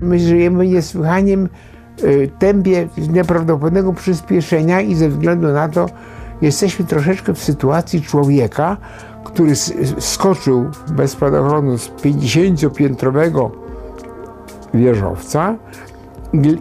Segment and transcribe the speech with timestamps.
[0.00, 1.48] My żyjemy w niesłychanym
[2.04, 5.86] y, tempie nieprawdopodobnego przyspieszenia i ze względu na to
[6.42, 8.76] jesteśmy troszeczkę w sytuacji człowieka,
[9.24, 9.56] który
[9.98, 13.50] skoczył bez spadochronu z 50-piętrowego
[14.74, 15.56] wieżowca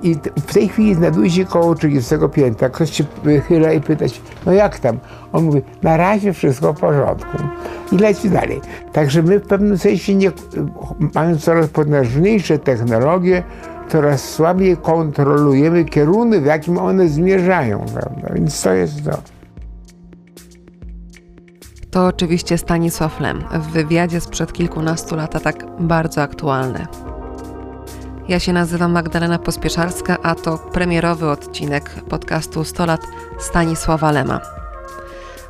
[0.04, 0.16] i
[0.48, 2.70] w tej chwili znajduje się koło 30 piętra.
[2.70, 4.06] Ktoś się wychyla i pyta
[4.46, 5.00] no jak tam?
[5.34, 7.38] On mówi, na razie wszystko w porządku.
[7.92, 8.62] I leci dalej.
[8.94, 10.32] Także my w pewnym sensie, nie,
[11.16, 13.44] mając coraz potężniejsze technologie,
[13.90, 17.86] coraz słabiej kontrolujemy kierunek, w jakim one zmierzają.
[17.94, 18.34] Prawda?
[18.34, 19.18] Więc to jest to.
[21.92, 26.88] To oczywiście Stanisław Lem w wywiadzie sprzed kilkunastu lat, tak bardzo aktualny.
[28.30, 33.02] Ja się nazywam Magdalena Pospieszarska, a to premierowy odcinek podcastu 100 lat
[33.40, 34.42] Stanisława Lema.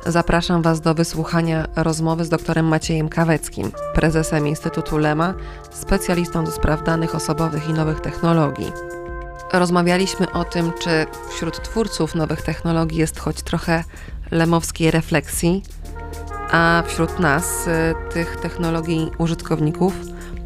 [0.06, 5.34] Zapraszam Was do wysłuchania rozmowy z doktorem Maciejem Kaweckim, prezesem Instytutu Lema,
[5.70, 8.72] specjalistą do spraw danych osobowych i nowych technologii.
[9.52, 13.84] Rozmawialiśmy o tym, czy wśród twórców nowych technologii jest choć trochę
[14.30, 15.62] lemowskiej refleksji,
[16.50, 19.94] a wśród nas, y, tych technologii użytkowników,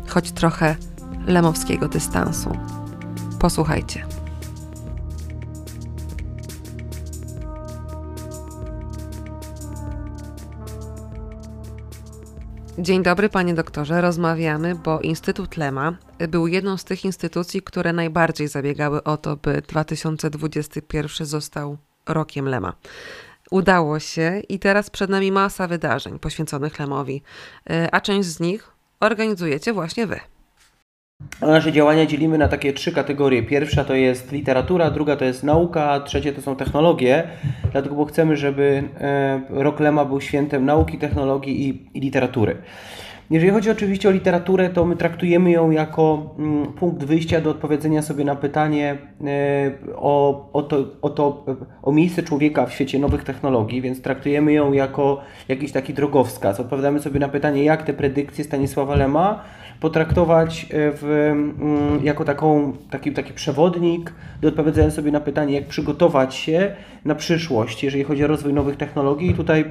[0.08, 0.76] choć trochę
[1.26, 2.58] lemowskiego dystansu.
[3.38, 4.06] Posłuchajcie.
[12.78, 14.00] Dzień dobry, panie doktorze.
[14.00, 15.96] Rozmawiamy, bo Instytut Lema
[16.28, 21.76] był jedną z tych instytucji, które najbardziej zabiegały o to, by 2021 został
[22.08, 22.72] rokiem Lema.
[23.50, 27.22] Udało się i teraz przed nami masa wydarzeń poświęconych Lemowi,
[27.70, 30.20] y, a część z nich organizujecie właśnie wy.
[31.40, 33.42] Nasze działania dzielimy na takie trzy kategorie.
[33.42, 37.28] Pierwsza to jest literatura, druga to jest nauka, a trzecie to są technologie.
[37.72, 42.56] Dlatego bo chcemy, żeby e, rok Lema był świętem nauki, technologii i, i literatury.
[43.30, 48.02] Jeżeli chodzi oczywiście o literaturę, to my traktujemy ją jako mm, punkt wyjścia do odpowiedzenia
[48.02, 51.44] sobie na pytanie e, o, o, to, o, to,
[51.82, 56.60] o miejsce człowieka w świecie nowych technologii, więc traktujemy ją jako jakiś taki drogowskaz.
[56.60, 59.44] Odpowiadamy sobie na pytanie, jak te predykcje Stanisława Lema
[59.80, 65.66] potraktować e, w, mm, jako taką, taki, taki przewodnik do odpowiedzenia sobie na pytanie, jak
[65.66, 69.30] przygotować się na przyszłość, jeżeli chodzi o rozwój nowych technologii.
[69.30, 69.64] I tutaj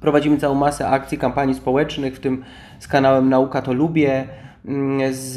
[0.00, 2.44] prowadzimy całą masę akcji, kampanii społecznych, w tym
[2.78, 4.24] z kanałem Nauka to Lubię.
[4.66, 5.34] Mm, z,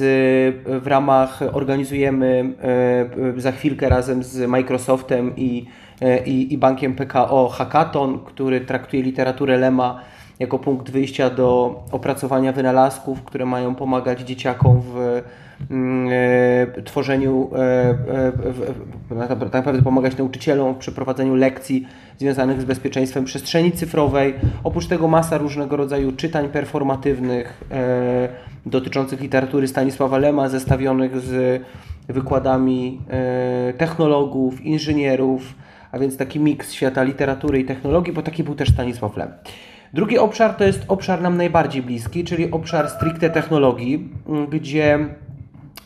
[0.84, 2.54] w ramach organizujemy
[3.38, 5.66] e, za chwilkę razem z Microsoftem i,
[6.02, 10.02] e, i, i bankiem PKO hackathon, który traktuje literaturę Lema
[10.40, 15.22] jako punkt wyjścia do opracowania wynalazków, które mają pomagać dzieciakom w
[15.72, 16.10] mm,
[16.78, 17.60] e, tworzeniu, e,
[19.12, 21.88] e, tak naprawdę pomagać nauczycielom w przeprowadzeniu lekcji
[22.18, 24.34] związanych z bezpieczeństwem przestrzeni cyfrowej.
[24.64, 27.64] Oprócz tego masa różnego rodzaju czytań performatywnych
[28.66, 31.62] dotyczących literatury Stanisława Lema, zestawionych z
[32.08, 33.02] wykładami
[33.78, 35.54] technologów, inżynierów,
[35.92, 39.30] a więc taki miks świata literatury i technologii, bo taki był też Stanisław Lem.
[39.96, 44.10] Drugi obszar to jest obszar nam najbardziej bliski, czyli obszar stricte technologii,
[44.50, 45.00] gdzie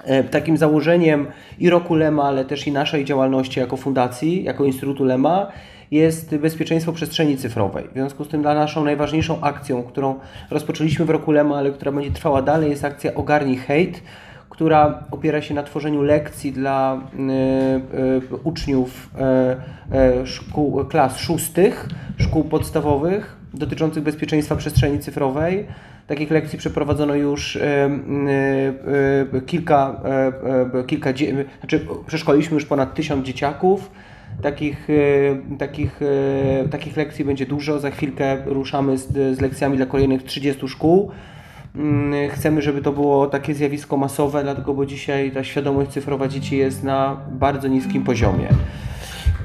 [0.04, 1.28] e, takim założeniem
[1.60, 5.48] i roku Lema, ale też i naszej działalności jako fundacji, jako Instytutu Lema
[5.92, 7.88] jest bezpieczeństwo przestrzeni cyfrowej.
[7.88, 10.16] W związku z tym dla naszą najważniejszą akcją, którą
[10.52, 14.00] rozpoczęliśmy w roku Lema, ale która będzie trwała dalej, jest akcja Ogarnij Hate,
[14.50, 17.02] która opiera się na tworzeniu lekcji dla
[17.94, 19.10] y, y, uczniów
[20.24, 25.66] y, szkół, klas szóstych, szkół podstawowych, dotyczących bezpieczeństwa przestrzeni cyfrowej.
[26.08, 27.60] Takich lekcji przeprowadzono już
[29.46, 30.02] kilka,
[30.88, 31.10] kilka
[31.60, 33.92] znaczy przeszkoliliśmy już ponad tysiąc dzieciaków.
[34.42, 34.88] Takich,
[35.60, 36.00] takich,
[36.72, 37.80] takich lekcji będzie dużo.
[37.80, 41.12] Za chwilkę ruszamy z, z lekcjami dla kolejnych 30 szkół.
[41.76, 46.58] Mm, chcemy, żeby to było takie zjawisko masowe, dlatego bo dzisiaj ta świadomość cyfrowa dzieci
[46.58, 48.48] jest na bardzo niskim poziomie.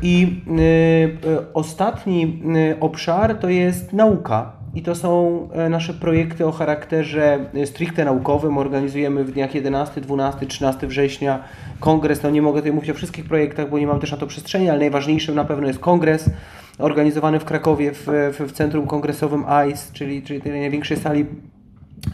[0.05, 2.43] I y, y, ostatni
[2.73, 4.53] y, obszar to jest nauka.
[4.75, 8.59] I to są e, nasze projekty o charakterze stricte naukowym.
[8.59, 11.45] Organizujemy w dniach 11, 12, 13 września
[11.81, 12.23] kongres.
[12.23, 14.71] No nie mogę tutaj mówić o wszystkich projektach, bo nie mam też na to przestrzeni,
[14.71, 16.31] ale najważniejszym na pewno jest kongres
[16.79, 21.27] organizowany w Krakowie w, w, w Centrum Kongresowym ICE, czyli, czyli tej największej sali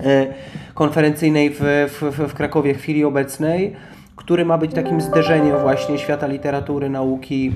[0.01, 0.27] e,
[0.75, 3.77] konferencyjnej w, w, w Krakowie w chwili obecnej
[4.21, 7.53] który ma być takim zderzeniem właśnie świata literatury, nauki,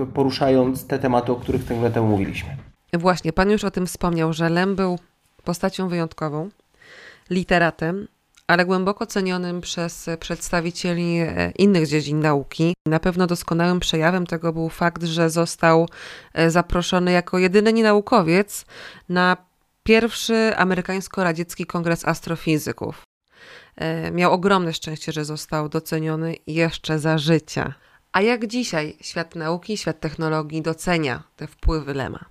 [0.00, 1.64] y, poruszając te tematy, o których
[1.94, 2.56] temu mówiliśmy.
[2.92, 4.98] Właśnie, Pan już o tym wspomniał, że Lem był
[5.44, 6.48] postacią wyjątkową,
[7.30, 8.08] literatem,
[8.46, 12.74] ale głęboko cenionym przez przedstawicieli e, innych dziedzin nauki.
[12.86, 15.88] Na pewno doskonałym przejawem tego był fakt, że został
[16.34, 18.66] e, zaproszony jako jedyny naukowiec
[19.08, 19.36] na
[19.82, 23.02] pierwszy amerykańsko-radziecki kongres astrofizyków.
[23.78, 27.74] E, miał ogromne szczęście, że został doceniony jeszcze za życia.
[28.12, 32.24] A jak dzisiaj świat nauki, świat technologii docenia te wpływy Lema?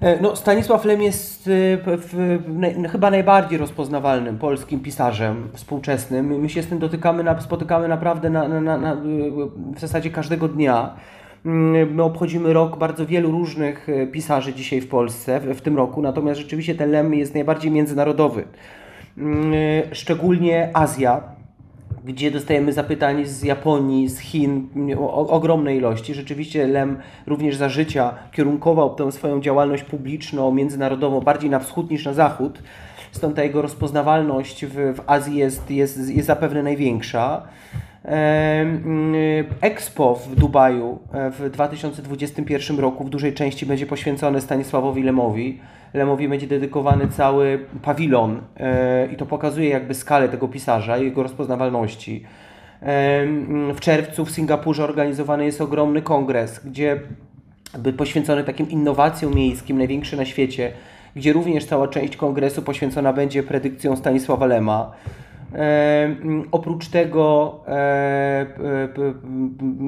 [0.00, 6.40] E, no, Stanisław Lem jest e, w, w, chyba najbardziej rozpoznawalnym polskim pisarzem współczesnym.
[6.40, 8.96] My się z tym dotykamy, spotykamy naprawdę na, na, na,
[9.76, 10.96] w zasadzie każdego dnia.
[11.46, 16.02] Mm, my obchodzimy rok bardzo wielu różnych pisarzy dzisiaj w Polsce w, w tym roku,
[16.02, 18.44] natomiast rzeczywiście ten Lem jest najbardziej międzynarodowy.
[19.18, 19.52] Mm,
[19.92, 21.22] szczególnie Azja,
[22.04, 24.68] gdzie dostajemy zapytań z Japonii, z Chin,
[24.98, 26.14] o, ogromnej ilości.
[26.14, 32.04] Rzeczywiście Lem również za życia kierunkował tę swoją działalność publiczną, międzynarodową bardziej na wschód niż
[32.04, 32.62] na zachód.
[33.12, 37.42] Stąd ta jego rozpoznawalność w, w Azji jest, jest, jest zapewne największa.
[39.60, 45.60] Expo w Dubaju e, w 2021 roku w dużej części będzie poświęcone Stanisławowi Lemowi.
[45.94, 51.22] Lemowi będzie dedykowany cały pawilon e, i to pokazuje jakby skalę tego pisarza i jego
[51.22, 52.24] rozpoznawalności.
[53.74, 57.00] W czerwcu w Singapurze organizowany jest ogromny kongres, gdzie
[57.96, 60.72] poświęcony takim innowacjom miejskim, największy na świecie,
[61.16, 64.92] gdzie również cała część kongresu poświęcona będzie predykcjom Stanisława Lema.
[65.54, 66.16] E,
[66.52, 68.46] oprócz tego e,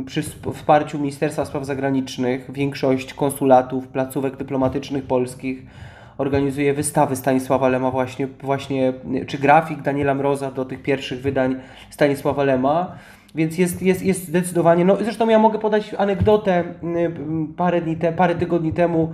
[0.07, 0.23] przy
[0.55, 5.63] wsparciu Ministerstwa Spraw Zagranicznych większość konsulatów, placówek dyplomatycznych polskich
[6.19, 8.93] organizuje wystawy Stanisława Lema właśnie, właśnie
[9.27, 11.57] czy grafik Daniela Mroza do tych pierwszych wydań
[11.91, 12.93] Stanisława Lema.
[13.35, 16.65] Więc jest, jest, jest zdecydowanie, no zresztą ja mogę podać anegdotę,
[17.57, 19.13] parę, dni te, parę tygodni temu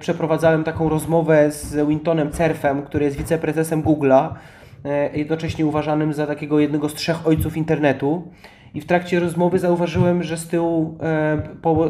[0.00, 4.28] przeprowadzałem taką rozmowę z Wintonem Cerfem, który jest wiceprezesem Google'a,
[5.14, 8.22] jednocześnie uważanym za takiego jednego z trzech ojców internetu.
[8.74, 11.88] I w trakcie rozmowy zauważyłem, że z tyłu e, po,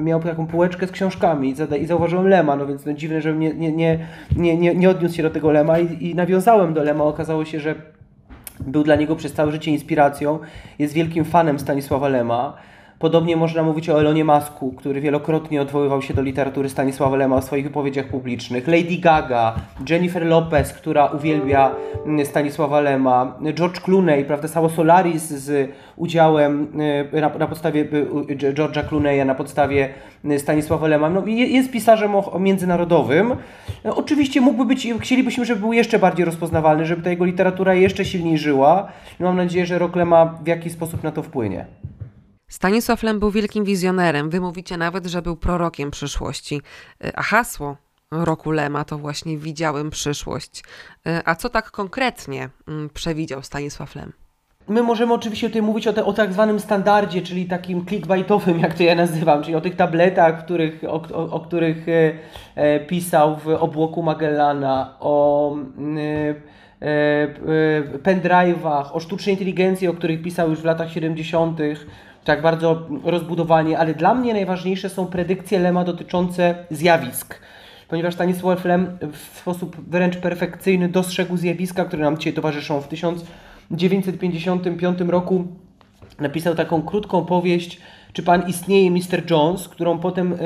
[0.00, 3.72] miał taką półeczkę z książkami i, zauważyłem Lema, no więc no dziwne, że nie, nie,
[3.72, 7.04] nie, nie, nie odniósł się do tego Lema i, i nawiązałem do Lema.
[7.04, 7.74] Okazało się, że
[8.60, 10.38] był dla niego przez całe życie inspiracją,
[10.78, 12.56] jest wielkim fanem Stanisława Lema.
[13.00, 17.44] Podobnie można mówić o Elonie Masku, który wielokrotnie odwoływał się do literatury Stanisława Lema w
[17.44, 18.68] swoich wypowiedziach publicznych.
[18.68, 19.54] Lady Gaga,
[19.88, 21.70] Jennifer Lopez, która uwielbia
[22.06, 26.68] mm, Stanisława Lema, George Clooney, prawda, Sało Solaris z udziałem
[27.14, 29.88] y, na, na podstawie y, George'a Clooney'a, na podstawie
[30.24, 31.10] y, Stanisława Lema.
[31.10, 33.36] No, jest pisarzem międzynarodowym.
[33.84, 38.38] Oczywiście mógłby być, chcielibyśmy, żeby był jeszcze bardziej rozpoznawalny, żeby ta jego literatura jeszcze silniej
[38.38, 38.88] żyła.
[39.20, 41.66] Mam nadzieję, że rok Lema w jakiś sposób na to wpłynie.
[42.50, 44.30] Stanisław Lem był wielkim wizjonerem.
[44.30, 46.60] Wy mówicie nawet, że był prorokiem przyszłości.
[47.04, 47.76] E, a hasło
[48.10, 50.62] roku Lema to właśnie widziałem przyszłość.
[51.06, 54.12] E, a co tak konkretnie mm, przewidział Stanisław Lem?
[54.68, 58.74] My możemy oczywiście tutaj mówić o, te, o tak zwanym standardzie, czyli takim clickbaitowym, jak
[58.74, 62.12] to ja nazywam, czyli o tych tabletach, których, o, o, o których e,
[62.54, 65.56] e, pisał w obłoku Magellana, o
[65.96, 66.34] e,
[66.86, 71.60] e, pendrive'ach, o sztucznej inteligencji, o których pisał już w latach 70.,
[72.30, 77.40] tak bardzo rozbudowanie, ale dla mnie najważniejsze są predykcje Lema dotyczące zjawisk.
[77.88, 82.80] Ponieważ Stanisław Lem w sposób wręcz perfekcyjny dostrzegł zjawiska, które nam dzisiaj towarzyszą.
[82.80, 85.44] W 1955 roku
[86.20, 87.80] napisał taką krótką powieść,
[88.12, 89.30] czy pan istnieje, Mr.
[89.30, 90.36] Jones, którą potem e,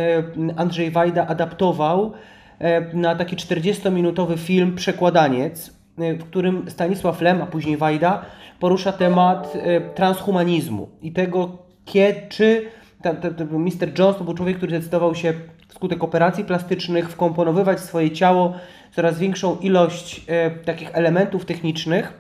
[0.56, 2.12] Andrzej Wajda adaptował
[2.58, 8.24] e, na taki 40-minutowy film Przekładaniec, e, w którym Stanisław Lem, a później Wajda,
[8.60, 9.52] porusza temat
[9.94, 12.68] transhumanizmu i tego, kiedy, czy
[13.02, 13.98] ten, ten, ten Mr.
[13.98, 15.34] Jones to był człowiek, który zdecydował się
[15.68, 18.54] wskutek operacji plastycznych wkomponowywać w swoje ciało
[18.92, 22.12] coraz większą ilość e, takich elementów technicznych.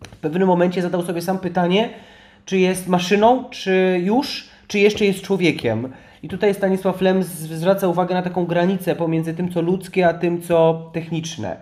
[0.00, 1.90] W pewnym momencie zadał sobie sam pytanie,
[2.44, 5.92] czy jest maszyną, czy już, czy jeszcze jest człowiekiem.
[6.22, 10.42] I tutaj Stanisław Lem zwraca uwagę na taką granicę pomiędzy tym, co ludzkie, a tym,
[10.42, 11.56] co techniczne.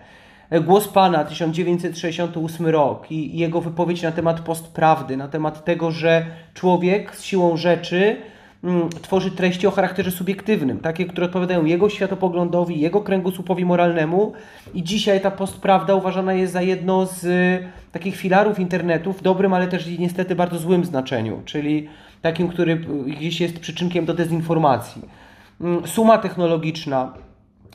[0.51, 7.17] Głos Pana, 1968 rok i jego wypowiedź na temat postprawdy, na temat tego, że człowiek
[7.17, 8.17] z siłą rzeczy
[8.65, 14.33] mm, tworzy treści o charakterze subiektywnym, takie, które odpowiadają jego światopoglądowi, jego kręgosłupowi moralnemu
[14.75, 19.55] i dzisiaj ta postprawda uważana jest za jedno z y, takich filarów internetu w dobrym,
[19.55, 21.89] ale też niestety bardzo złym znaczeniu, czyli
[22.23, 22.77] takim, który y,
[23.11, 25.03] gdzieś jest przyczynkiem do dezinformacji.
[25.61, 27.13] Mm, suma technologiczna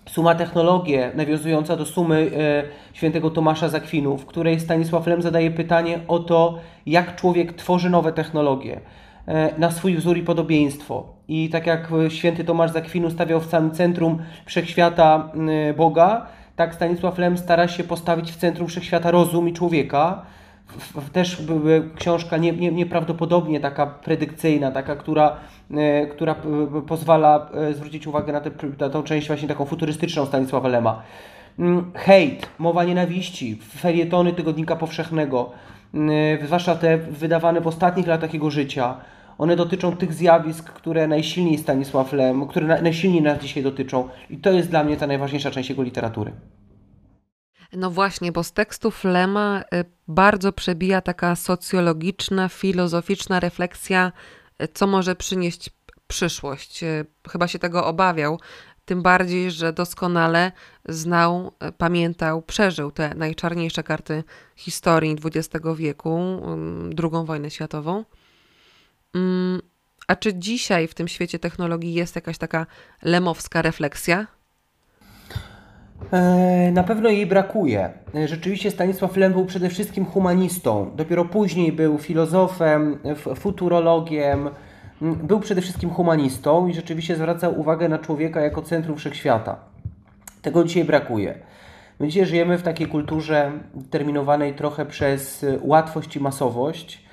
[0.09, 5.99] Suma technologie, nawiązująca do sumy e, świętego Tomasza Zakwinu, w której Stanisław Lem zadaje pytanie
[6.07, 8.81] o to, jak człowiek tworzy nowe technologie
[9.27, 11.05] e, na swój wzór i podobieństwo.
[11.27, 15.31] I tak jak święty Tomasz Zakwinu stawiał w samym centrum wszechświata
[15.69, 20.25] e, Boga, tak Stanisław Lem stara się postawić w centrum wszechświata rozum i człowieka.
[21.13, 21.41] Też
[21.95, 25.37] książka nie, nie, nieprawdopodobnie taka predykcyjna, taka, która
[25.77, 26.35] E, która
[26.87, 31.01] pozwala e, zwrócić uwagę na, tę, na tą część właśnie taką futurystyczną Stanisława Lema.
[31.59, 35.51] mm, hejt, mowa nienawiści, felietony Tygodnika Powszechnego,
[35.93, 36.11] mm,
[36.45, 38.95] zwłaszcza te wydawane w ostatnich latach jego życia,
[39.37, 44.09] one dotyczą tych zjawisk, które najsilniej Stanisław Lem, które na, najsilniej nas dzisiaj dotyczą.
[44.29, 46.31] I to jest dla mnie ta najważniejsza część jego literatury.
[47.73, 54.11] No właśnie, bo z tekstów Lema y, bardzo przebija taka socjologiczna, filozoficzna refleksja,
[54.63, 55.69] y, co może przynieść
[56.07, 56.83] przyszłość.
[56.83, 58.39] Y, chyba się tego obawiał,
[58.85, 60.51] tym bardziej, że doskonale
[60.85, 64.23] znał, pamiętał, przeżył te najczarniejsze karty
[64.55, 66.41] historii XX wieku,
[67.03, 68.05] II wojnę światową.
[69.15, 69.61] Mm,
[70.07, 72.65] a czy dzisiaj w tym świecie technologii jest jakaś taka
[73.01, 74.27] lemowska refleksja?
[76.11, 77.89] E, na pewno jej brakuje.
[78.15, 80.91] E, rzeczywiście Stanisław Lem był przede wszystkim humanistą.
[80.95, 82.99] Dopiero później był filozofem,
[83.35, 84.49] futurologiem.
[85.01, 89.55] Był przede wszystkim humanistą i rzeczywiście zwracał uwagę na człowieka jako centrum wszechświata.
[90.41, 91.35] Tego dzisiaj brakuje.
[91.99, 97.03] My dzisiaj żyjemy w takiej kulturze determinowanej trochę przez łatwość i masowość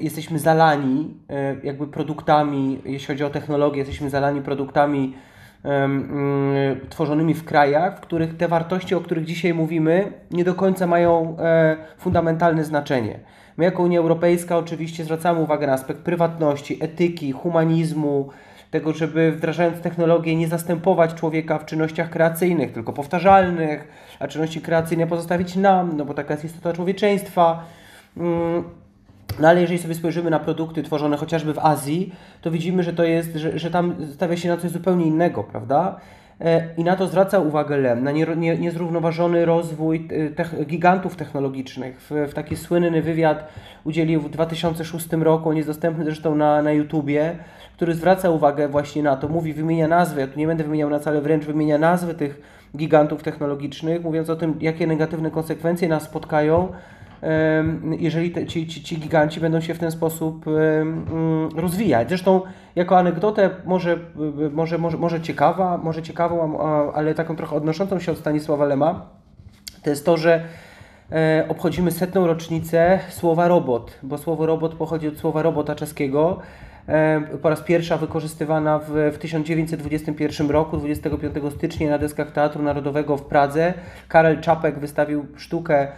[0.00, 1.14] jesteśmy zalani
[1.62, 5.14] jakby produktami, jeśli chodzi o technologię, jesteśmy zalani produktami
[6.88, 11.36] tworzonymi w krajach, w których te wartości, o których dzisiaj mówimy, nie do końca mają
[11.38, 13.18] e, fundamentalne znaczenie.
[13.56, 18.30] My jako Unia Europejska oczywiście zwracamy uwagę na aspekt prywatności, etyki, humanizmu,
[18.70, 23.88] tego, żeby wdrażając technologię nie zastępować człowieka w czynnościach kreacyjnych, tylko powtarzalnych,
[24.20, 27.64] a czynności kreacyjne pozostawić nam, no bo taka jest istota człowieczeństwa.
[29.40, 33.04] No ale jeżeli sobie spojrzymy na produkty tworzone chociażby w Azji, to widzimy, że to
[33.04, 36.00] jest, że, że tam stawia się na coś zupełnie innego, prawda?
[36.40, 38.10] E, I na to zwraca uwagę Lem, na
[38.58, 42.00] niezrównoważony rozwój e, gigantów technologicznych.
[42.00, 43.48] W, w, taki słynny wywiad
[43.84, 47.36] udzielił w 2006 roku, on jest dostępny zresztą na, na YouTubie,
[47.76, 49.28] który zwraca uwagę właśnie na to.
[49.28, 52.40] Mówi, wymienia nazwy, ja tu nie będę wymieniał na ale wręcz wymienia nazwy tych
[52.76, 56.72] gigantów technologicznych, mówiąc o tym, jakie negatywne konsekwencje nas spotkają
[57.98, 62.08] jeżeli te, ci, ci, ci giganci będą się w ten sposób mm, rozwijać.
[62.08, 62.40] Zresztą
[62.76, 63.98] jako anegdotę może,
[64.52, 66.58] może, może, może ciekawa, może ciekawą,
[66.94, 69.06] ale taką trochę odnoszącą się od Stanisława Lema,
[69.82, 70.44] to jest to, że
[71.12, 76.42] e, obchodzimy setną rocznicę słowa robot, bo słowo robot pochodzi od słowa robota czeskiego,
[77.42, 83.22] po raz pierwszy wykorzystywana w, w 1921 roku, 25 stycznia na deskach Teatru Narodowego w
[83.22, 83.74] Pradze.
[84.08, 85.88] Karel Czapek wystawił sztukę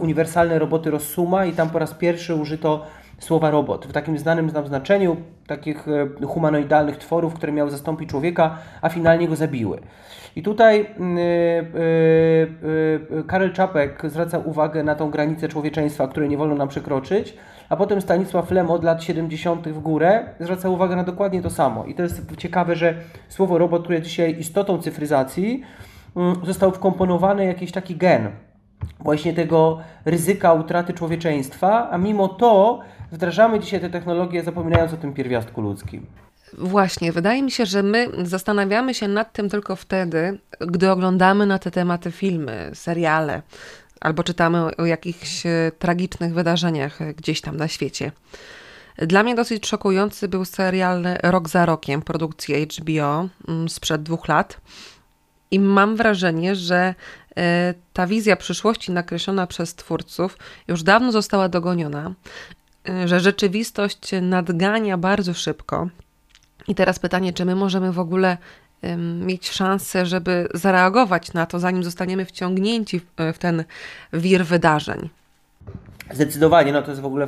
[0.00, 2.86] uniwersalne roboty Rossuma i tam po raz pierwszy użyto
[3.20, 8.58] słowa robot w takim znanym nam znaczeniu takich e, humanoidalnych tworów, które miały zastąpić człowieka,
[8.82, 9.80] a finalnie go zabiły.
[10.36, 10.86] I tutaj yy,
[13.26, 17.36] Karel Czapek zwraca uwagę na tą granicę człowieczeństwa, której nie wolno nam przekroczyć,
[17.68, 19.68] a potem Stanisław Lem od lat 70.
[19.68, 21.84] w górę zwraca uwagę na dokładnie to samo.
[21.84, 22.94] I to jest ciekawe, że
[23.28, 25.62] słowo robot, które dzisiaj istotą cyfryzacji,
[26.16, 28.30] mm, został wkomponowany jakiś taki gen
[29.00, 32.80] właśnie tego ryzyka utraty człowieczeństwa, a mimo to
[33.12, 36.06] wdrażamy dzisiaj te technologie zapominając o tym pierwiastku ludzkim.
[36.58, 41.58] Właśnie, wydaje mi się, że my zastanawiamy się nad tym tylko wtedy, gdy oglądamy na
[41.58, 43.42] te tematy filmy, seriale,
[44.00, 48.12] albo czytamy o jakichś e, tragicznych wydarzeniach gdzieś tam na świecie.
[48.98, 54.60] Dla mnie dosyć szokujący był serial Rok za rokiem produkcji HBO mm, sprzed dwóch lat.
[55.50, 56.94] I mam wrażenie, że
[57.92, 62.14] ta wizja przyszłości nakreślona przez twórców już dawno została dogoniona,
[62.88, 65.88] e, że rzeczywistość nadgania bardzo szybko.
[66.68, 68.38] I teraz pytanie, czy my możemy w ogóle
[69.20, 73.00] mieć szansę, żeby zareagować na to, zanim zostaniemy wciągnięci
[73.34, 73.64] w ten
[74.12, 75.08] wir wydarzeń.
[76.12, 77.26] Zdecydowanie, no to jest w ogóle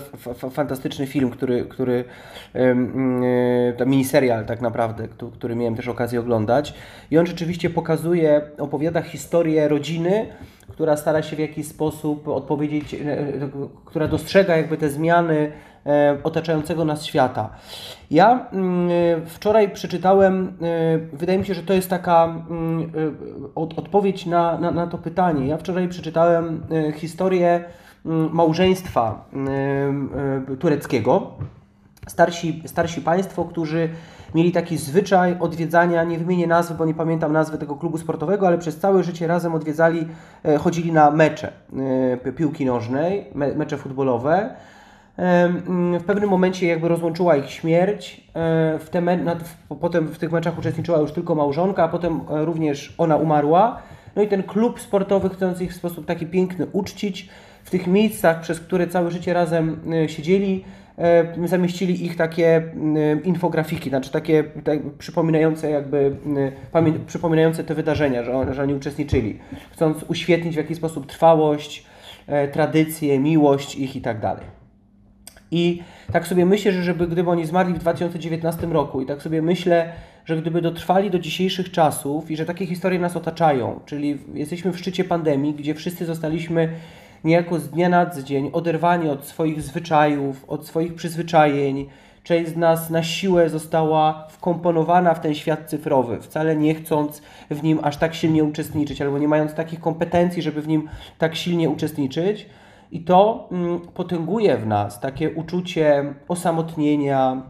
[0.50, 2.04] fantastyczny film, który, który
[2.54, 6.74] yy, miniserial tak naprawdę, który, miałem też okazję oglądać.
[7.10, 10.26] I on rzeczywiście pokazuje, opowiada historię rodziny,
[10.68, 13.28] która stara się w jakiś sposób odpowiedzieć, e, e,
[13.84, 15.52] która dostrzega jakby te zmiany
[16.24, 17.50] otaczającego nas świata.
[18.10, 18.90] Ja mm,
[19.26, 20.52] wczoraj przeczytałem,
[21.12, 22.92] wydaje mi się, że to jest taka mm,
[23.54, 25.46] odpowiedź na, na, na to pytanie.
[25.46, 26.62] Ja wczoraj przeczytałem
[26.94, 27.64] historię
[28.04, 30.10] małżeństwa mm,
[30.52, 31.30] y, tureckiego.
[32.08, 33.88] Starsi, starsi państwo, którzy
[34.34, 38.58] mieli taki zwyczaj odwiedzania, nie wymienię nazwy, bo nie pamiętam nazwy tego klubu sportowego, ale
[38.58, 40.06] przez całe życie razem odwiedzali,
[40.44, 41.52] e, chodzili na mecze
[42.24, 44.54] e, piłki nożnej, mecze futbolowe.
[45.18, 48.32] E, mm, w pewnym momencie jakby rozłączyła ich śmierć.
[48.78, 49.02] W te
[49.80, 53.82] potem w tych meczach uczestniczyła już tylko małżonka, a potem również ona umarła.
[54.16, 58.40] No i ten klub sportowy, chcąc ich w sposób taki piękny uczcić, w tych miejscach,
[58.40, 60.64] przez które całe życie razem y, siedzieli,
[60.98, 66.16] e, zamieścili ich takie mm, infografiki, znaczy takie tak, przypominające jakby,
[67.06, 69.38] przypominające te wydarzenia, że, że oni uczestniczyli,
[69.70, 71.86] chcąc uświetnić w jakiś sposób trwałość,
[72.26, 74.44] e, tradycję, miłość ich i tak dalej.
[75.50, 79.42] I tak sobie myślę, że żeby gdyby oni zmarli w 2019 roku i tak sobie
[79.42, 79.92] myślę,
[80.24, 84.78] że gdyby dotrwali do dzisiejszych czasów i że takie historie nas otaczają, czyli jesteśmy w
[84.78, 86.68] szczycie pandemii, gdzie wszyscy zostaliśmy
[87.24, 91.86] niejako z dnia na dzień oderwani od swoich zwyczajów, od swoich przyzwyczajeń.
[92.22, 97.62] Część z nas na siłę została wkomponowana w ten świat cyfrowy, wcale nie chcąc w
[97.62, 100.88] nim aż tak silnie uczestniczyć, albo nie mając takich kompetencji, żeby w nim
[101.18, 102.46] tak silnie uczestniczyć.
[102.92, 107.42] I to mm, potęguje w nas takie uczucie osamotnienia.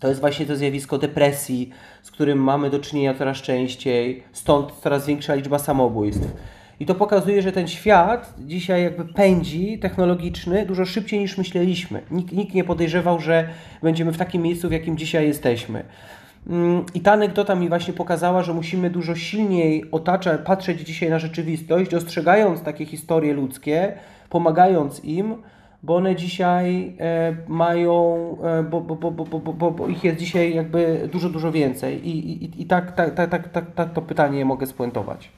[0.00, 1.70] To jest właśnie to zjawisko depresji,
[2.02, 6.26] z którym mamy do czynienia coraz częściej, stąd coraz większa liczba samobójstw.
[6.80, 12.02] I to pokazuje, że ten świat dzisiaj jakby pędzi technologiczny dużo szybciej niż myśleliśmy.
[12.10, 13.48] Nikt, nikt nie podejrzewał, że
[13.82, 15.84] będziemy w takim miejscu, w jakim dzisiaj jesteśmy.
[16.48, 21.18] Mm, I ta anegdota mi właśnie pokazała, że musimy dużo silniej otaczać, patrzeć dzisiaj na
[21.18, 23.92] rzeczywistość, dostrzegając takie historie ludzkie,
[24.30, 25.36] pomagając im,
[25.82, 31.08] bo one dzisiaj e, mają, e, bo, bo, bo, bo, bo, ich jest dzisiaj jakby
[31.12, 32.08] dużo, dużo więcej.
[32.08, 35.30] I, i, i tak, tak, tak, tak, tak to pytanie mogę spuentować.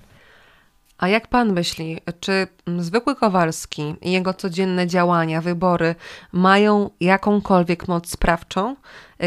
[1.00, 2.47] A jak pan myśli, czy
[2.78, 5.95] zwykły Kowalski i jego codzienne działania, wybory
[6.33, 8.76] mają jakąkolwiek moc sprawczą?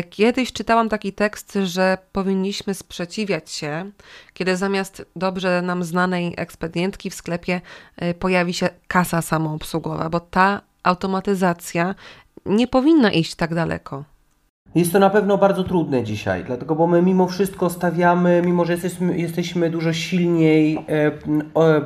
[0.10, 3.92] Kiedyś czytałam taki tekst, że powinniśmy sprzeciwiać się,
[4.34, 7.62] kiedy zamiast dobrze nam znanej ekspedientki w sklepie
[7.96, 11.96] e, pojawi się kasa samoobsługowa, bo ta automatyzacja
[12.46, 14.04] nie powinna iść tak daleko.
[14.76, 18.74] Jest to na pewno bardzo trudne dzisiaj, dlatego bo my mimo wszystko stawiamy, mimo że
[18.74, 21.12] jesteśmy, jesteśmy dużo silniej, e, e,
[21.62, 21.82] e,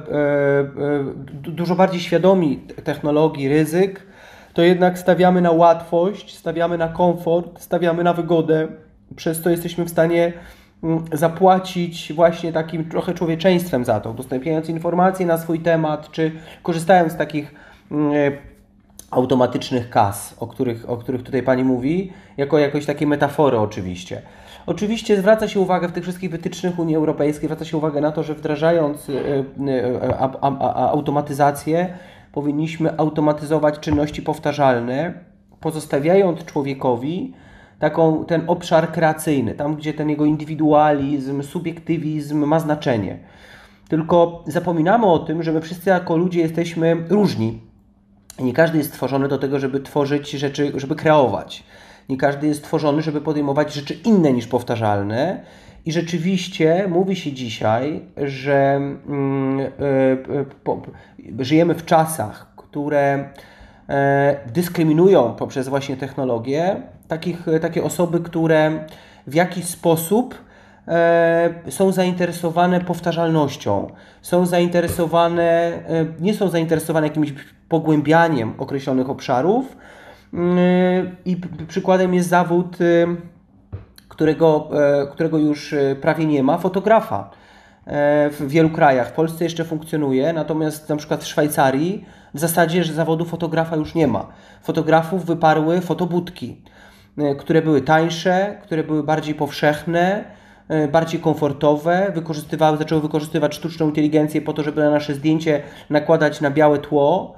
[1.32, 4.08] dużo bardziej świadomi technologii, ryzyk,
[4.54, 8.68] to jednak stawiamy na łatwość, stawiamy na komfort, stawiamy na wygodę,
[9.16, 10.34] przez to jesteśmy w stanie
[10.84, 16.32] mm, zapłacić właśnie takim trochę człowieczeństwem za to, udostępniając informacje na swój temat, czy
[16.64, 17.56] korzystając z takich
[17.92, 18.38] mm,
[19.12, 24.22] automatycznych kas, o których, o których tutaj Pani mówi, jako jakoś takie metafory oczywiście.
[24.66, 28.24] Oczywiście zwraca się uwagę w tych wszystkich wytycznych Unii Europejskiej, zwraca się uwagę na to,
[28.24, 30.18] że wdrażając y, y,
[30.76, 31.94] automatyzację,
[32.32, 35.14] powinniśmy automatyzować czynności powtarzalne,
[35.60, 37.34] pozostawiając człowiekowi
[37.80, 43.20] taką, ten obszar kreacyjny, tam gdzie ten jego indywidualizm, subiektywizm ma znaczenie.
[43.90, 47.67] Tylko zapominamy o tym, że my wszyscy jako ludzie jesteśmy różni
[48.40, 51.64] nie każdy jest stworzony do tego, żeby tworzyć rzeczy, żeby kreować.
[52.10, 55.44] Nie każdy jest stworzony, żeby podejmować rzeczy inne niż powtarzalne.
[55.86, 59.72] I rzeczywiście mówi się dzisiaj, że mm,
[60.64, 60.82] po,
[61.40, 63.30] żyjemy w czasach, które
[63.90, 68.86] e, dyskryminują poprzez właśnie technologię takich, takie osoby, które
[69.28, 70.36] w jakiś sposób
[70.88, 77.34] e, są zainteresowane powtarzalnością, są zainteresowane, e, nie są zainteresowane jakimiś
[77.70, 79.78] pogłębianiem określonych obszarów.
[80.34, 83.08] Mm, I przykładem jest zawód, y,
[84.18, 87.30] którego, e, którego już y, prawie nie ma, fotografa.
[87.88, 89.10] E, w wielu krajach.
[89.10, 93.96] W Polsce jeszcze funkcjonuje, natomiast na przykład w Szwajcarii w zasadzie że zawodu fotografa już
[93.96, 94.28] nie ma.
[94.62, 96.62] Fotografów wyparły fotobudki,
[97.18, 100.38] e, które były tańsze, które były bardziej powszechne,
[100.92, 106.52] bardziej komfortowe, wykorzystywały, zaczęły wykorzystywać sztuczną inteligencję po to, żeby na nasze zdjęcie nakładać na
[106.52, 107.36] białe tło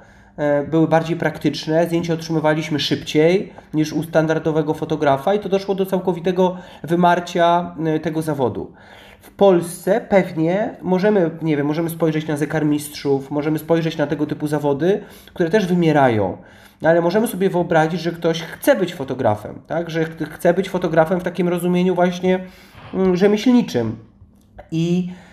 [0.70, 6.56] były bardziej praktyczne, zdjęcia otrzymywaliśmy szybciej niż u standardowego fotografa i to doszło do całkowitego
[6.82, 8.72] wymarcia e, tego zawodu.
[9.20, 14.46] W Polsce pewnie możemy, nie wiem, możemy spojrzeć na zegarmistrzów, możemy spojrzeć na tego typu
[14.46, 16.36] zawody, które też wymierają.
[16.82, 19.90] Ale możemy sobie wyobrazić, że ktoś chce być fotografem, tak?
[19.90, 22.40] że chce być fotografem w takim rozumieniu właśnie
[22.94, 23.96] mm, rzemieślniczym.
[24.72, 25.29] I e,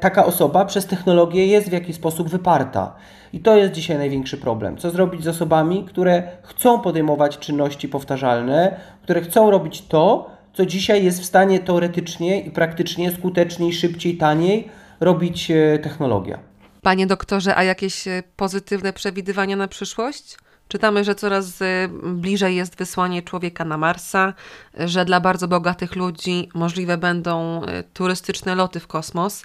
[0.00, 2.94] taka osoba przez technologię jest w jakiś sposób wyparta.
[3.32, 4.76] I to jest dzisiaj największy problem.
[4.76, 11.04] Co zrobić z osobami, które chcą podejmować czynności powtarzalne, które chcą robić to, co dzisiaj
[11.04, 14.68] jest w stanie teoretycznie i praktycznie skuteczniej, szybciej, taniej
[15.00, 16.38] robić e, technologia.
[16.82, 20.36] Panie doktorze, a jakieś e, pozytywne przewidywania na przyszłość?
[20.70, 24.34] Czytamy, że coraz e, bliżej jest wysłanie człowieka na Marsa,
[24.78, 27.60] że dla bardzo bogatych ludzi możliwe będą
[27.94, 29.44] turystyczne loty w kosmos.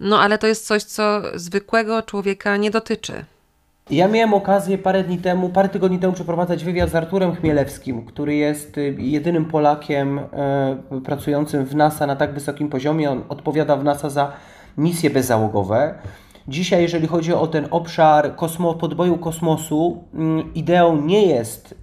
[0.00, 3.24] No ale to jest coś, co zwykłego człowieka nie dotyczy.
[3.90, 8.34] Ja miałem okazję parę dni temu, parę tygodni temu przeprowadzać wywiad z Arturem Chmielewskim, który
[8.34, 10.20] jest y, jedynym Polakiem
[11.04, 13.10] pracującym w NASA na tak wysokim poziomie.
[13.10, 14.32] On odpowiada w NASA za
[14.78, 15.94] misje bezzałogowe.
[16.48, 21.74] Dzisiaj, jeżeli chodzi o ten obszar kosmo, podboju kosmosu, mm, ideą nie jest,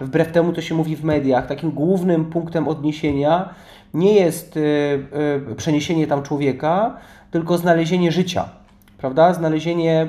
[0.00, 3.54] e, wbrew temu, co się mówi w mediach, takim głównym punktem odniesienia
[3.94, 4.60] nie jest e,
[5.52, 6.96] e, przeniesienie tam człowieka,
[7.30, 8.48] tylko znalezienie życia,
[8.98, 9.34] prawda?
[9.34, 10.06] Znalezienie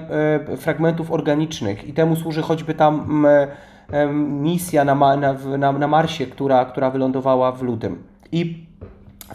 [0.57, 3.25] fragmentów organicznych i temu służy choćby tam
[4.17, 5.17] misja na,
[5.57, 8.03] na, na Marsie, która, która wylądowała w lutym.
[8.31, 8.70] I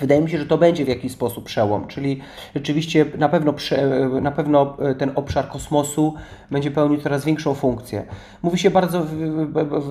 [0.00, 2.20] Wydaje mi się, że to będzie w jakiś sposób przełom, czyli
[2.54, 3.54] rzeczywiście na pewno,
[4.22, 6.14] na pewno e, ten obszar kosmosu
[6.50, 8.02] będzie pełnił coraz większą funkcję.
[8.42, 9.06] Mówi się bardzo,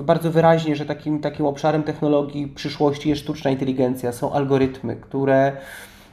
[0.03, 5.51] bardzo wyraźnie, że takim, takim obszarem technologii przyszłości jest sztuczna inteligencja, są algorytmy, które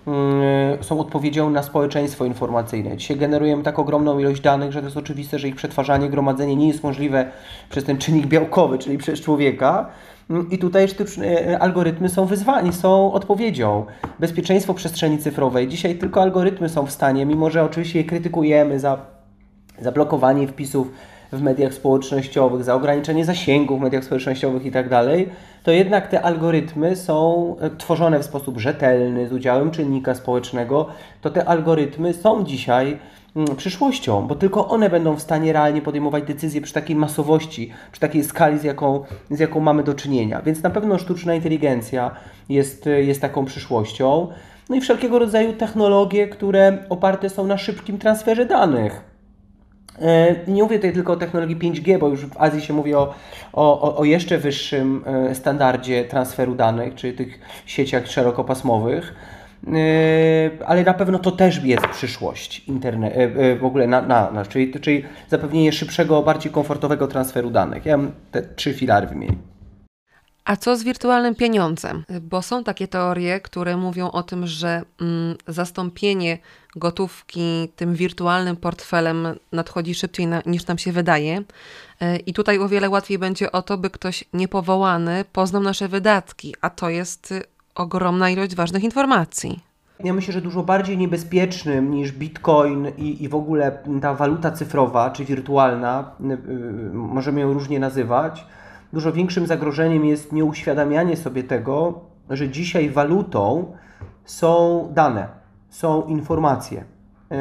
[0.06, 2.96] mm, są odpowiedzią na społeczeństwo informacyjne.
[2.96, 6.68] Dzisiaj generujemy tak ogromną ilość danych, że to jest oczywiste, że ich przetwarzanie, gromadzenie nie
[6.68, 7.30] jest możliwe
[7.70, 9.86] przez ten czynnik białkowy, czyli przez człowieka.
[10.50, 13.86] I tutaj sztuczne e, algorytmy są wyzwaniem, są odpowiedzią.
[14.18, 15.68] Bezpieczeństwo przestrzeni cyfrowej.
[15.68, 18.98] Dzisiaj tylko algorytmy są w stanie, mimo że oczywiście je krytykujemy za
[19.80, 20.90] zablokowanie wpisów
[21.32, 26.96] w mediach społecznościowych, za ograniczenie zasięgu w mediach społecznościowych itd., tak to jednak te algorytmy
[26.96, 30.86] są e, tworzone w sposób rzetelny, z udziałem czynnika społecznego.
[31.20, 32.98] To te algorytmy są dzisiaj
[33.36, 38.00] Mm, przyszłością, bo tylko one będą w stanie realnie podejmować decyzje przy takiej masowości, przy
[38.00, 40.42] takiej skali, z jaką, z jaką mamy do czynienia.
[40.42, 42.10] Więc na pewno sztuczna inteligencja
[42.48, 44.28] jest, jest taką przyszłością.
[44.68, 49.11] No i wszelkiego rodzaju technologie, które oparte są na szybkim transferze danych.
[49.98, 53.14] E, nie mówię tutaj tylko o technologii 5G, bo już w Azji się mówi o,
[53.52, 59.14] o, o jeszcze wyższym e, standardzie transferu danych, czyli tych sieciach szerokopasmowych
[59.66, 63.14] Yy, ale na pewno to też jest przyszłość internet,
[63.60, 67.86] w ogóle na, na, na czyli, czyli zapewnienie szybszego, bardziej komfortowego transferu danych.
[67.86, 69.51] Ja bym te trzy filary wymienił.
[70.44, 72.04] A co z wirtualnym pieniądzem?
[72.20, 76.38] Bo są takie teorie, które mówią o tym, że mm, zastąpienie
[76.76, 81.42] gotówki tym wirtualnym portfelem nadchodzi szybciej na, niż nam się wydaje.
[82.26, 86.70] I tutaj o wiele łatwiej będzie o to, by ktoś niepowołany poznał nasze wydatki, a
[86.70, 87.34] to jest
[87.74, 89.60] ogromna ilość ważnych informacji.
[90.04, 95.10] Ja myślę, że dużo bardziej niebezpiecznym niż bitcoin i, i w ogóle ta waluta cyfrowa
[95.10, 96.36] czy wirtualna, yy,
[96.92, 98.46] możemy ją różnie nazywać,
[98.92, 102.00] dużo większym zagrożeniem jest nieuświadamianie sobie tego,
[102.30, 103.72] że dzisiaj walutą
[104.24, 105.28] są dane,
[105.68, 106.84] są informacje.
[107.30, 107.36] Yy,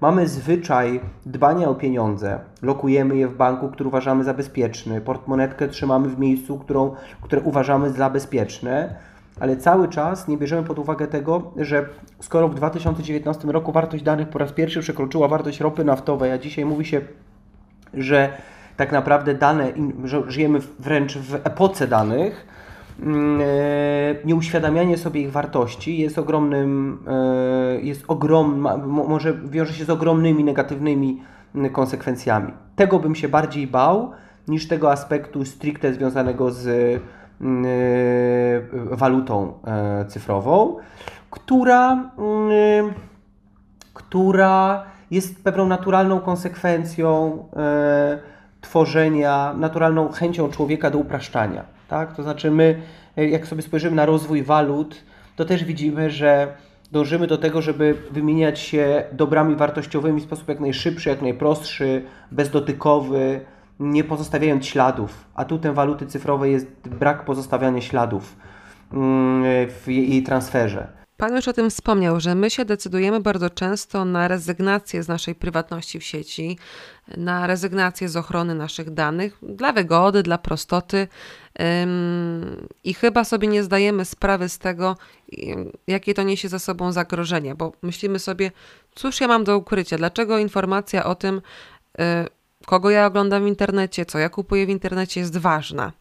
[0.00, 6.08] mamy zwyczaj dbania o pieniądze, lokujemy je w banku, który uważamy za bezpieczny, portmonetkę trzymamy
[6.08, 8.94] w miejscu, którą, które uważamy za bezpieczne.
[9.40, 11.88] Ale cały czas nie bierzemy pod uwagę tego, że
[12.20, 16.64] skoro w 2019 roku wartość danych po raz pierwszy przekroczyła wartość ropy naftowej, a dzisiaj
[16.64, 17.00] mówi się,
[17.94, 18.32] że
[18.76, 19.72] tak naprawdę dane,
[20.04, 22.46] że żyjemy wręcz w epoce danych,
[23.02, 23.44] mm, e,
[24.24, 31.22] nieuświadamianie sobie ich wartości jest ogromnym, e, jest ogrom, może wiąże się z ogromnymi negatywnymi
[31.72, 32.52] konsekwencjami.
[32.76, 34.10] Tego bym się bardziej bał
[34.48, 37.00] niż tego aspektu stricte związanego z
[38.90, 40.76] walutą e, cyfrową,
[41.30, 42.10] która,
[43.94, 47.38] która jest pewną naturalną konsekwencją
[48.60, 51.64] tworzenia, naturalną chęcią człowieka do upraszczania.
[51.88, 52.16] Tak?
[52.16, 52.82] To znaczy, my,
[53.16, 55.04] jak sobie spojrzymy na rozwój walut,
[55.36, 56.54] to też widzimy, że
[56.92, 63.40] dążymy do tego, żeby wymieniać się dobrami wartościowymi w sposób jak najszybszy, jak najprostszy, bezdotykowy,
[63.80, 68.36] nie pozostawiając śladów, a tu ten waluty cyfrowej jest brak pozostawiania śladów
[68.92, 71.05] mm, w jej transferze.
[71.16, 75.34] Pan już o tym wspomniał, że my się decydujemy bardzo często na rezygnację z naszej
[75.34, 76.58] prywatności w sieci,
[77.16, 81.08] na rezygnację z ochrony naszych danych dla wygody, dla prostoty
[82.84, 84.96] i chyba sobie nie zdajemy sprawy z tego,
[85.86, 88.50] jakie to niesie za sobą zagrożenie, bo myślimy sobie,
[88.94, 91.36] cóż ja mam do ukrycia, dlaczego informacja o tym,
[92.00, 92.02] y,
[92.66, 95.92] kogo ja oglądam w internecie, co ja kupuję w internecie jest ważna.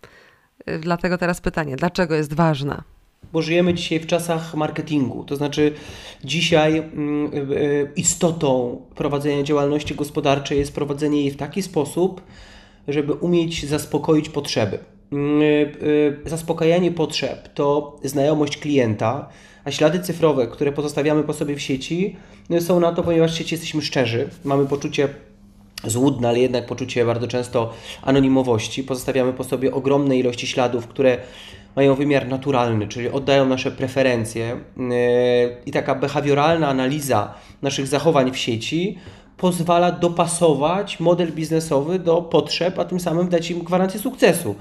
[0.70, 2.95] Y, dlatego teraz pytanie, dlaczego jest ważna?
[3.34, 5.74] Bo żyjemy dzisiaj w czasach marketingu, to znaczy
[6.24, 12.22] dzisiaj mm, y, y, istotą prowadzenia działalności gospodarczej jest prowadzenie jej w taki sposób,
[12.88, 14.80] żeby umieć zaspokoić potrzeby.
[15.12, 15.42] Mm,
[16.26, 19.30] zaspokajanie potrzeb to znajomość klienta,
[19.64, 22.16] a ślady cyfrowe, które pozostawiamy po sobie w sieci,
[22.60, 25.10] są na to, ponieważ w sieci jesteśmy szczerzy, mamy poczucie
[25.84, 28.84] złudne, ale jednak poczucie bardzo często anonimowości.
[28.84, 31.18] Pozostawiamy po sobie ogromne ilości śladów, które
[31.76, 34.86] mają wymiar naturalny, czyli oddają nasze preferencje yy,
[35.66, 38.98] i taka behawioralna analiza naszych zachowań w sieci
[39.38, 44.56] pozwala dopasować model biznesowy do potrzeb, a tym samym dać im gwarancję sukcesu.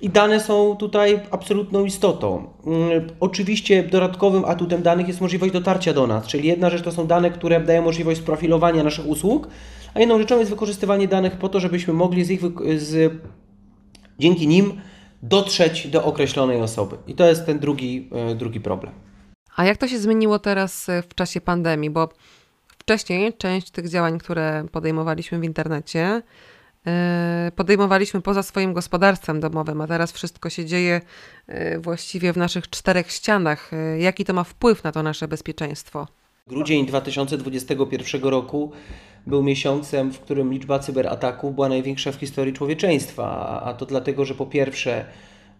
[0.00, 2.46] I dane są tutaj absolutną istotą.
[2.66, 7.06] Mm, Oczywiście dodatkowym atutem danych jest możliwość dotarcia do nas, czyli jedna rzecz to są
[7.06, 9.48] dane, które dają możliwość sprofilowania naszych usług,
[9.94, 12.40] a jedną rzeczą jest wykorzystywanie danych po to, żebyśmy mogli z ich,
[12.76, 13.12] z,
[14.18, 14.72] dzięki nim
[15.22, 16.96] dotrzeć do określonej osoby.
[17.06, 18.92] I to jest ten drugi, e, drugi problem.
[19.56, 21.90] A jak to się zmieniło teraz e, w czasie pandemii?
[21.90, 22.08] Bo
[22.78, 26.22] wcześniej część tych działań, które podejmowaliśmy w internecie,
[26.86, 31.00] e, podejmowaliśmy poza swoim gospodarstwem domowym, a teraz wszystko się dzieje
[31.78, 33.70] właściwie w naszych czterech ścianach.
[33.98, 36.06] Jaki to ma wpływ na to nasze bezpieczeństwo?
[36.46, 38.72] Grudzień 2021 roku
[39.26, 43.60] był miesiącem, w którym liczba cyberataków była największa w historii człowieczeństwa.
[43.64, 45.04] A- to dlatego, że po pierwsze,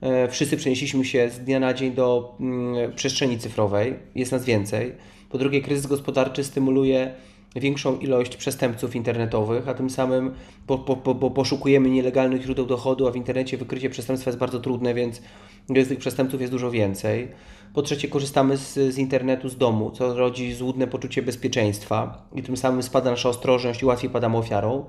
[0.00, 4.92] e, wszyscy przenieśliśmy się z dnia na dzień do mm, przestrzeni cyfrowej, jest nas więcej.
[5.28, 7.14] Po drugie, kryzys gospodarczy stymuluje
[7.56, 10.34] większą ilość przestępców internetowych, a tym samym
[10.66, 14.60] po, po, po, po poszukujemy nielegalnych źródeł dochodu, a w internecie wykrycie przestępstwa jest bardzo
[14.60, 15.22] trudne, więc
[15.88, 17.28] tych przestępców jest dużo więcej.
[17.74, 22.56] Po trzecie, korzystamy z, z internetu z domu, co rodzi złudne poczucie bezpieczeństwa i tym
[22.56, 24.84] samym spada nasza ostrożność i łatwiej padamy ofiarą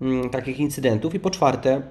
[0.00, 1.14] mm, takich incydentów.
[1.14, 1.82] I po czwarte,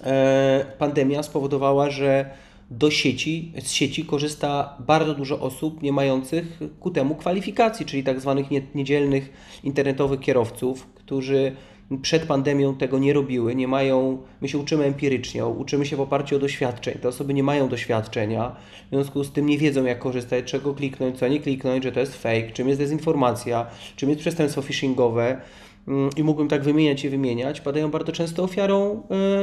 [0.00, 2.30] e, pandemia spowodowała, że
[2.70, 8.20] do sieci, z sieci korzysta bardzo dużo osób nie mających ku temu kwalifikacji, czyli tak
[8.20, 9.32] zwanych nie, niedzielnych
[9.64, 11.56] internetowych kierowców, którzy
[12.02, 16.36] przed pandemią tego nie robiły, nie mają, my się uczymy empirycznie, uczymy się w oparciu
[16.36, 16.98] o doświadczeń.
[17.02, 21.18] Te osoby nie mają doświadczenia, w związku z tym nie wiedzą jak korzystać, czego kliknąć,
[21.18, 23.66] co nie kliknąć, że to jest fake, czym jest dezinformacja,
[23.96, 25.40] czym jest przestępstwo phishingowe
[25.88, 29.02] Mm, i mógłbym tak wymieniać i wymieniać, padają bardzo często ofiarą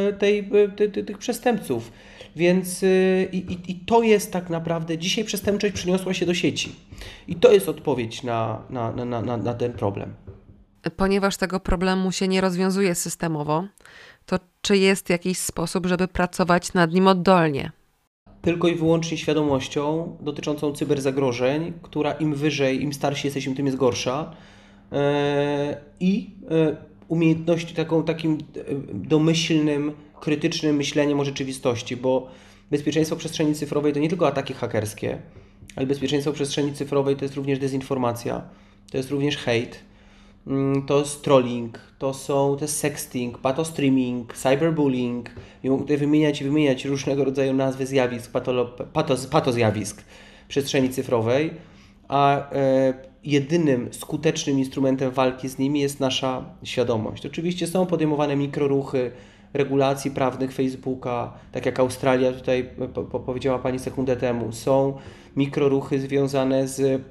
[0.09, 1.91] e, tej, e, ty, ty, tych przestępców.
[2.35, 2.87] Więc e,
[3.31, 6.75] i, i to jest tak naprawdę, dzisiaj przestępczość przyniosła się do sieci.
[7.27, 10.13] I to jest odpowiedź na, na, na, na, na ten problem.
[10.97, 13.63] Ponieważ tego problemu się nie rozwiązuje systemowo,
[14.25, 17.71] to czy jest jakiś sposób, żeby pracować nad nim oddolnie?
[18.41, 24.35] Tylko i wyłącznie świadomością dotyczącą cyberzagrożeń, która im wyżej, im starsi jesteśmy, tym jest gorsza.
[24.91, 26.75] E, I e,
[27.07, 28.37] umiejętności taką, takim e,
[28.93, 32.29] domyślnym, krytycznym myśleniem o rzeczywistości, bo
[32.71, 35.17] bezpieczeństwo przestrzeni cyfrowej to nie tylko ataki hakerskie,
[35.75, 38.41] ale bezpieczeństwo przestrzeni cyfrowej to jest również dezinformacja,
[38.91, 39.69] to jest również mm,
[40.87, 45.29] to jest trolling, to są to jest sexting, patostreaming, cyberbullying.
[45.63, 50.03] I mogę tutaj wymieniać wymieniać różnego rodzaju nazwy zjawisk, patolo, patos, patozjawisk
[50.47, 51.51] przestrzeni cyfrowej,
[52.07, 57.25] a e, jedynym skutecznym instrumentem walki z nimi jest nasza świadomość.
[57.25, 59.11] Oczywiście są podejmowane mikroruchy
[59.53, 64.51] regulacji prawnych Facebooka, tak jak Australia tutaj po, po, powiedziała Pani sekundę temu.
[64.51, 64.97] Są
[65.35, 67.01] mikroruchy związane z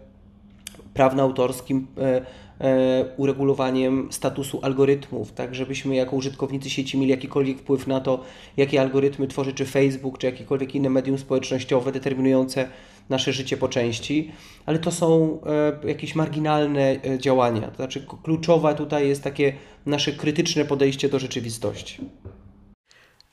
[0.94, 2.26] prawnoautorskim e,
[2.60, 8.24] e, uregulowaniem statusu algorytmów, tak żebyśmy jako użytkownicy sieci mieli jakikolwiek wpływ na to,
[8.56, 12.68] jakie algorytmy tworzy czy Facebook, czy jakiekolwiek inne medium społecznościowe determinujące
[13.08, 14.32] nasze życie po części,
[14.66, 15.40] ale to są
[15.84, 17.68] e, jakieś marginalne działania.
[17.68, 19.52] To znaczy kluczowe tutaj jest takie
[19.86, 22.00] nasze krytyczne podejście do rzeczywistości.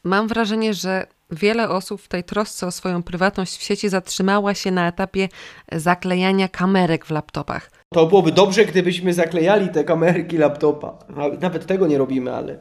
[0.03, 4.71] Mam wrażenie, że wiele osób w tej trosce o swoją prywatność w sieci zatrzymała się
[4.71, 5.29] na etapie
[5.71, 7.71] zaklejania kamerek w laptopach.
[7.93, 10.97] To byłoby dobrze, gdybyśmy zaklejali te kamerki laptopa.
[11.41, 12.57] Nawet tego nie robimy, ale,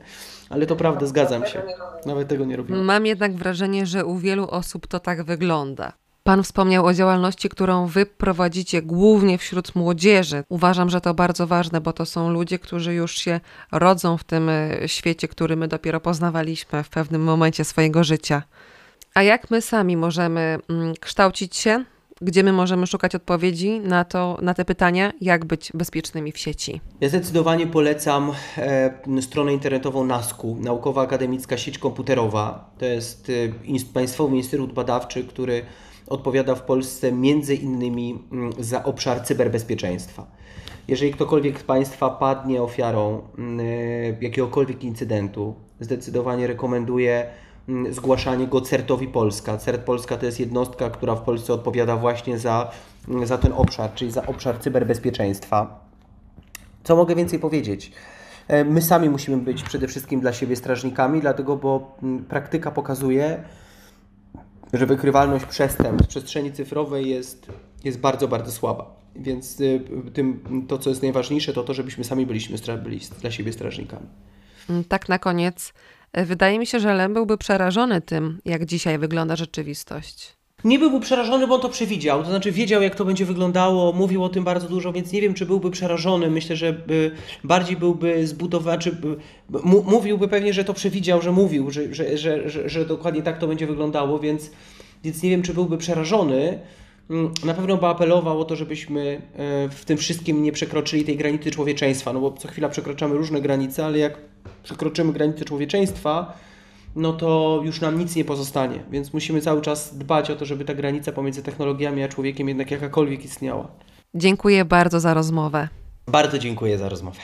[0.50, 1.62] ale to prawda, zgadzam się.
[2.06, 2.82] Nawet tego nie robimy.
[2.82, 5.92] Mam jednak wrażenie, że u wielu osób to tak wygląda.
[6.26, 10.44] Pan wspomniał o działalności, którą wy prowadzicie głównie wśród młodzieży.
[10.48, 13.40] Uważam, że to bardzo ważne, bo to są ludzie, którzy już się
[13.72, 18.42] rodzą w tym e, świecie, który my dopiero poznawaliśmy w pewnym momencie swojego życia.
[19.14, 21.84] A jak my sami możemy mm, kształcić się?
[22.20, 26.80] Gdzie my możemy szukać odpowiedzi na, to, na te pytania, jak być bezpiecznymi w sieci?
[27.00, 32.70] Ja zdecydowanie polecam e, stronę internetową NASKU, Naukowa Akademicka Sieć Komputerowa.
[32.78, 35.62] To jest e, Państwowy Instytut Badawczy, który
[36.06, 40.26] odpowiada w Polsce między innymi mm, za obszar cyberbezpieczeństwa.
[40.88, 43.66] Jeżeli ktokolwiek z Państwa padnie ofiarą mm,
[44.20, 47.26] jakiegokolwiek incydentu, zdecydowanie rekomenduję
[47.68, 49.58] mm, zgłaszanie go CERT-owi Polska.
[49.58, 52.70] CERT Polska to jest jednostka, która w Polsce odpowiada właśnie za,
[53.24, 55.84] za ten obszar, czyli za obszar cyberbezpieczeństwa.
[56.84, 57.92] Co mogę więcej powiedzieć?
[58.48, 61.96] E, My sami musimy być przede wszystkim dla siebie strażnikami, dlatego, bo
[62.28, 63.44] praktyka pokazuje,
[64.78, 67.46] że wykrywalność przestępstw w przestrzeni cyfrowej jest,
[67.84, 68.96] jest bardzo, bardzo słaba.
[69.16, 69.80] Więc y,
[70.12, 74.06] tym, to, co jest najważniejsze, to to, żebyśmy sami byliśmy, byli dla siebie strażnikami.
[74.70, 75.72] Mm, Tak na koniec.
[76.14, 80.36] Wydaje mi się, że Lem byłby przerażony tym, jak dzisiaj wygląda rzeczywistość.
[80.64, 82.22] Nie byłby przerażony, bo on to przewidział.
[82.22, 85.34] To znaczy wiedział, jak to będzie wyglądało, mówił o tym bardzo dużo, więc nie wiem,
[85.34, 86.30] czy byłby przerażony.
[86.30, 87.10] Myślę, że by,
[87.44, 88.96] bardziej byłby zbudowany, czy
[89.64, 93.46] mu, mówiłby pewnie, że to przewidział, że mówił, że, że, że, że, dokładnie tak to
[93.48, 94.50] będzie wyglądało, więc,
[95.04, 96.58] więc nie wiem, czy byłby przerażony.
[97.10, 101.16] Mm, Na pewno by apelował o to, żebyśmy e, w tym wszystkim nie przekroczyli tej
[101.16, 104.18] granicy człowieczeństwa, no bo co chwila przekraczamy różne granice, ale jak
[104.62, 106.36] przekroczymy granicę człowieczeństwa,
[106.96, 108.84] no to już nam nic nie pozostanie.
[108.90, 112.70] Więc musimy cały czas dbać o to, żeby ta granica pomiędzy technologiami a człowiekiem jednak
[112.70, 113.68] jakakolwiek istniała.
[114.14, 115.68] Dziękuję bardzo za rozmowę.
[116.06, 117.20] Bardzo dziękuję za rozmowę.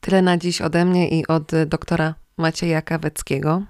[0.00, 3.62] Tyle na dziś ode mnie i od doktora Macieja Kaweckiego.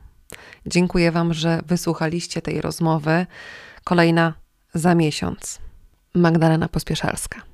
[0.67, 3.27] Dziękuję Wam, że wysłuchaliście tej rozmowy.
[3.85, 4.35] Kolejna
[4.75, 5.59] za miesiąc.
[6.15, 7.52] Magdalena Pospieszalska.